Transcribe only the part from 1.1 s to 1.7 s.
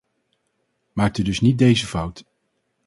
u dus niet